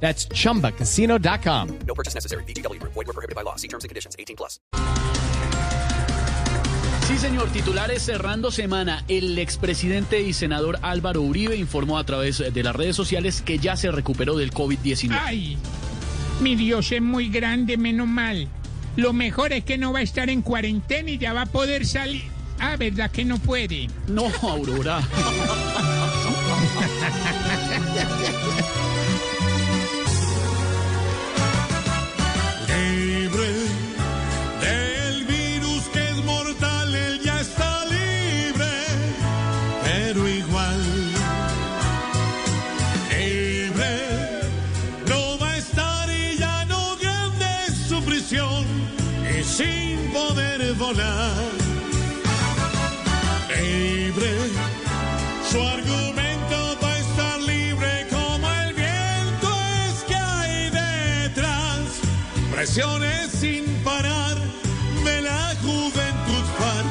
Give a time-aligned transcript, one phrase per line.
[0.00, 1.68] That's chumbacasino.com.
[1.86, 2.44] No purchase necessary.
[2.44, 2.80] BGW.
[2.82, 3.56] Void were prohibited by law.
[3.56, 4.14] See terms and conditions.
[4.18, 4.60] 18 plus.
[7.06, 7.48] Sí, señor.
[7.50, 9.04] Titulares cerrando semana.
[9.08, 13.76] El expresidente y senador Álvaro Uribe informó a través de las redes sociales que ya
[13.76, 15.16] se recuperó del COVID-19.
[15.20, 15.56] Ay,
[16.40, 18.48] mi Dios es muy grande, menos mal.
[18.96, 21.86] Lo mejor es que no va a estar en cuarentena y ya va a poder
[21.86, 22.24] salir.
[22.58, 23.88] Ah, ¿verdad que no puede?
[24.08, 25.00] No, Aurora.
[49.56, 51.32] sin poder volar.
[53.58, 54.32] Libre,
[55.50, 59.48] su argumento va a estar libre como el viento
[59.86, 61.80] es que hay detrás.
[62.54, 64.36] Presiones sin parar
[65.04, 66.86] de la juventud fan,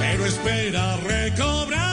[0.00, 1.89] pero espera recobrar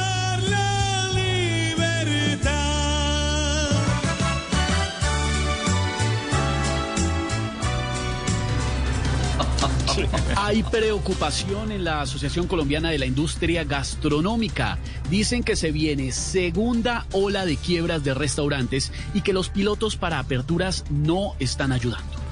[10.36, 14.78] Hay preocupación en la Asociación Colombiana de la Industria Gastronómica.
[15.10, 20.20] Dicen que se viene segunda ola de quiebras de restaurantes y que los pilotos para
[20.20, 22.28] aperturas no están ayudando.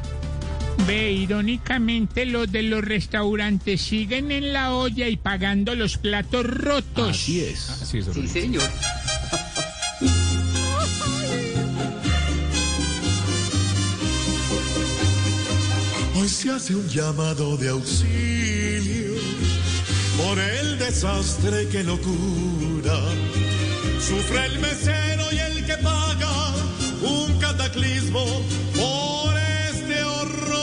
[0.88, 7.10] Ve, irónicamente los de los restaurantes siguen en la olla y pagando los platos rotos.
[7.10, 7.70] Así es.
[7.70, 8.64] Así es, Sí, señor.
[16.18, 19.16] Hoy se hace un llamado de auxilio
[20.18, 22.98] por el desastre que lo cura.
[24.00, 26.54] Sufre el mesero y el que paga
[27.02, 28.24] un cataclismo
[28.74, 29.38] por
[29.70, 30.56] este horror.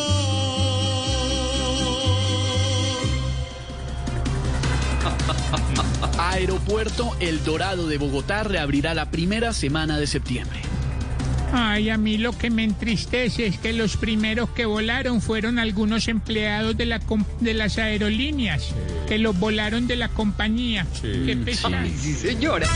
[6.19, 10.72] Aeropuerto El Dorado de Bogotá reabrirá la primera semana de septiembre.
[11.55, 16.09] Ay, a mí lo que me entristece es que los primeros que volaron fueron algunos
[16.09, 18.69] empleados de, la com- de las aerolíneas,
[19.07, 20.87] que los volaron de la compañía.
[21.03, 21.87] Qué pesar.
[22.01, 22.67] Sí, señora.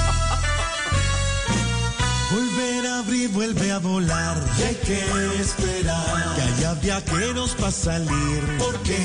[2.30, 4.36] Volver a abrir, vuelve a volar.
[4.58, 8.42] Y hay que esperar que haya viajeros para salir.
[8.58, 8.98] Porque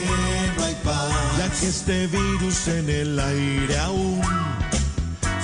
[0.57, 1.13] no hay paz.
[1.37, 4.21] Ya que este virus en el aire aún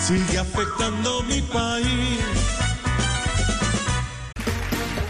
[0.06, 2.37] sigue afectando mi país.